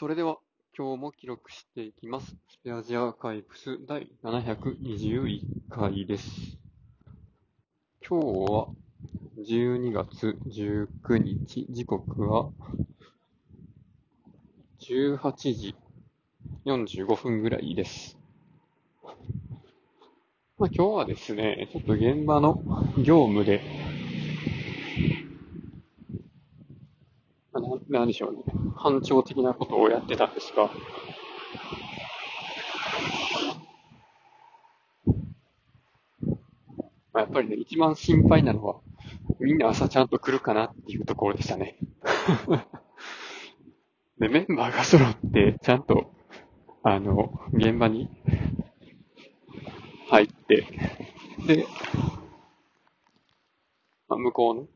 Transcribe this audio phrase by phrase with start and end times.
[0.00, 0.38] それでは、
[0.74, 2.34] 今日も記録していきます。
[2.48, 6.56] スペアジアーカイブス第721回です。
[8.00, 8.68] 今日は
[9.36, 12.48] 12月19日、時刻は
[14.80, 15.76] 18時
[16.64, 18.16] 45分ぐらいです。
[20.56, 22.62] まあ、今日はですね、ちょっと現場の
[22.96, 23.60] 業務で、
[27.52, 28.38] まあななんでしょうね、
[28.76, 30.70] 班長的なことをやってたんですが、
[37.12, 38.76] まあ、やっぱりね、一番心配なのは、
[39.40, 41.78] みんな朝ちゃんと来るかなっていうところでしたね。
[44.20, 46.12] で、メンバーが揃って、ちゃんと、
[46.84, 48.08] あの、現場に
[50.08, 50.64] 入って、
[51.44, 51.66] で、
[54.08, 54.68] まあ、向こうの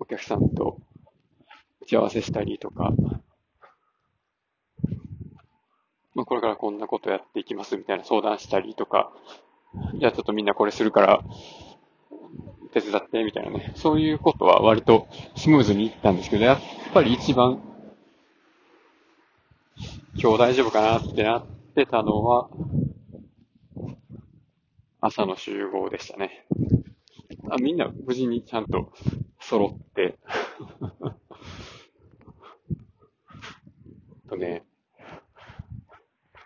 [0.00, 0.80] お客さんと
[1.82, 2.92] 打ち合わせしたりとか、
[6.14, 9.12] まあ、これからこんなことやっていきますみたいな相談したりとか、
[9.98, 11.24] じゃあちょっとみんなこれするから、
[12.72, 16.60] 手伝ってみたいなね、そういうことは割とスムーズにいったんですけど、やっ
[16.92, 17.60] ぱり一番、
[20.14, 22.48] 今日大丈夫かなってなってたのは、
[25.00, 26.46] 朝の集合でしたね。
[27.50, 28.92] あみんな無事にちゃんと
[29.40, 30.18] 揃って、
[34.32, 34.64] とね、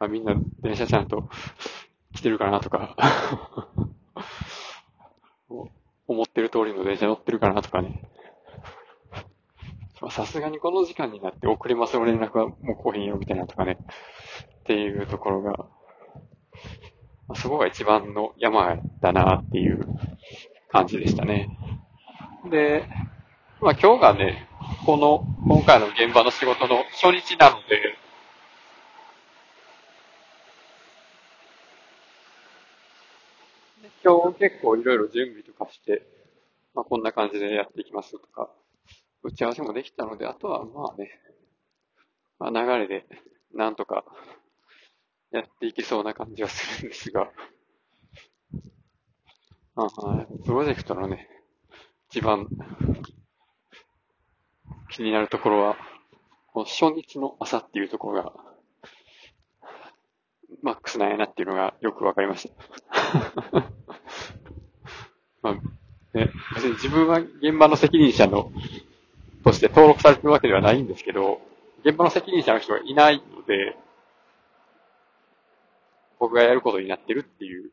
[0.00, 1.28] あみんな電車ちゃんと
[2.14, 2.96] 来てるかなとか、
[6.08, 8.02] 思ってる通りの電車乗ってるかなとかね。
[10.10, 13.78] さすがにこの時間になって遅れますよ連絡はもう来へんよみたいなとかね。
[14.60, 15.66] っていうところが、
[17.34, 19.86] そこが一番の山だなっていう
[20.68, 21.48] 感じでしたね。
[22.50, 22.88] で、
[23.60, 24.48] まあ今日がね、
[24.84, 27.96] この、今回の現場の仕事の初日なので、
[34.04, 36.02] 今日結構いろいろ準備とかして、
[36.74, 38.50] まあこんな感じでやっていきますとか、
[39.22, 41.10] 打ち合わせもできたので、あとはまあね、
[42.38, 43.06] まあ流れで
[43.54, 44.04] なんとか
[45.30, 47.30] やっていけそうな感じはするんですが、
[49.74, 51.28] まあ、プロジェクトのね、
[52.10, 52.48] 一番
[54.98, 55.76] 気になるところは、
[56.52, 58.32] この初日の朝っていうところが、
[60.60, 63.62] マックスなんやなっていうのがよくわかりました。
[65.40, 65.54] まあ、
[66.18, 68.50] ね、別に自分は現場の責任者の、
[69.44, 71.40] として登録されてるわけではないんですけど、
[71.84, 73.76] 現場の責任者の人がいないので、
[76.18, 77.70] 僕がやることになってるっていう、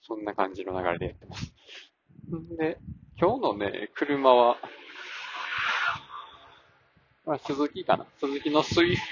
[0.00, 1.52] そんな感じの流れでやってます。
[2.34, 2.78] んで、
[3.18, 4.56] 今日のね、車は、
[7.30, 9.02] まあ、鈴木かな鈴木のスイフ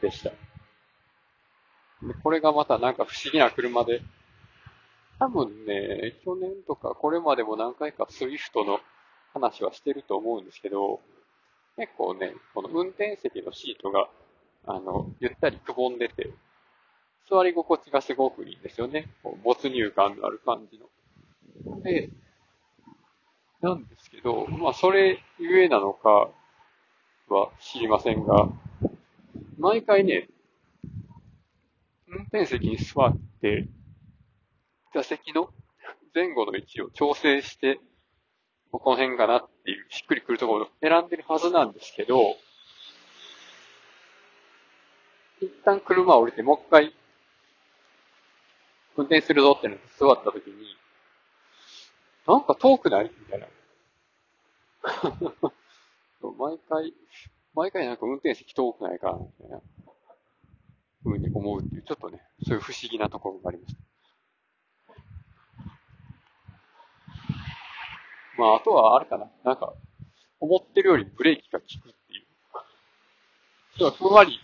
[0.00, 0.28] トでした。
[0.28, 0.36] で
[2.22, 4.02] これがまたなんか不思議な車で、
[5.18, 8.80] 多分ね、去年とかこれまでも何回かスイフトの
[9.32, 11.00] 話はしてると思うんですけど、
[11.78, 14.10] 結構ね、この運転席のシートが、
[14.66, 16.28] あの、ゆったりくぼんでて、
[17.30, 19.08] 座り心地がすごくいいんですよね。
[19.22, 20.78] こう没入感のある感じ
[21.66, 21.80] の。
[21.80, 22.10] で、
[23.62, 26.28] なんですけど、まあ、それゆえなのか
[27.34, 28.48] は知りませんが、
[29.58, 30.28] 毎回ね、
[32.08, 33.68] 運転席に座って、
[34.92, 35.50] 座席の
[36.14, 37.78] 前後の位置を調整して、
[38.72, 42.36] この辺かなっていう、しっくりくるところを選んでるはずなんですけど、
[45.40, 46.94] 一旦車を降りて、もう一回、
[48.96, 50.76] 運転するぞってなって座った時に、
[52.26, 53.04] なんか遠くない？
[53.04, 53.46] みたいな。
[56.22, 56.94] 毎回、
[57.54, 59.60] 毎回なんか運転席遠くないかなみたいな、
[61.02, 63.80] ふうに思うっていう、ちょっとね、そういう不思議なところがありました。
[68.38, 69.30] まあ、あとはあれかな。
[69.44, 69.74] なんか、
[70.40, 72.26] 思ってるよりブレーキが効くっていう。
[73.78, 74.38] ちょっとふんわり、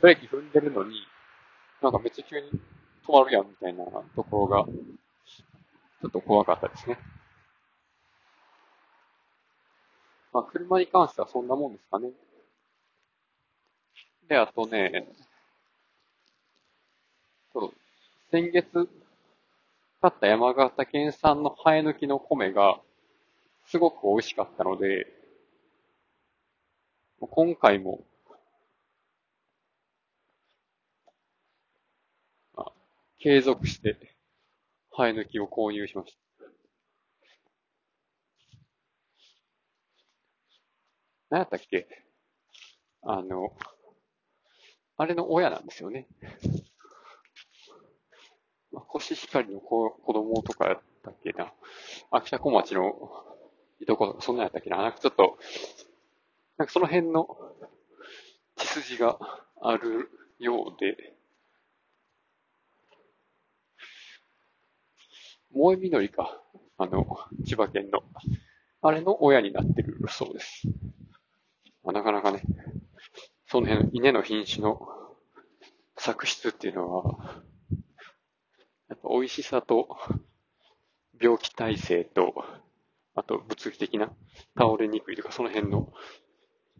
[0.00, 0.94] ブレーキ踏んでるのに、
[1.82, 2.50] なんかめっちゃ急に
[3.06, 3.84] 止まるやんみたいな
[4.16, 6.98] ところが、ちょっと怖かったですね。
[10.38, 12.12] まあ、車に関してはそんなもんですかね。
[14.28, 15.08] で、あとね、
[17.52, 17.72] そう、
[18.30, 18.88] 先月、
[20.00, 22.80] 買った山形県産の生え抜きの米が、
[23.66, 25.06] すごく美味しかったので、
[27.20, 28.00] 今回も、
[33.18, 33.96] 継続して、
[34.96, 36.27] 生え抜きを購入しました。
[41.30, 41.86] 何やったっけ？
[43.02, 43.52] あの、
[44.96, 46.06] あれの親なんですよね。
[48.72, 51.52] コシヒカリの子子供とかやったっけな。
[52.10, 53.10] 秋田小町の
[53.80, 54.78] いとこ、そんなんやったっけな。
[54.78, 55.38] なんかちょっと、
[56.56, 57.28] なんかその辺の
[58.56, 59.18] 血筋が
[59.60, 61.14] あるようで、
[65.52, 66.42] 萌えみのりか。
[66.80, 67.06] あの、
[67.44, 68.02] 千葉県の。
[68.82, 70.62] あれの親になってるそうです。
[71.98, 72.42] なかなかね、
[73.48, 74.86] その辺、稲の品種の
[75.96, 77.42] 作質っていうのは、
[78.88, 79.96] やっぱ美味しさと、
[81.20, 82.34] 病気耐性と、
[83.16, 84.12] あと物理的な
[84.56, 85.92] 倒れにくいとか、その辺の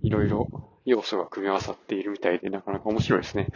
[0.02, 0.46] いろいろ
[0.84, 3.48] 要素が組み合わさっているみたいで、なかなか面白いですね。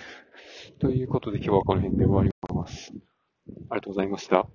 [0.80, 2.90] ということで今日はこの辺で終わります。
[2.92, 4.48] ありがとうございました。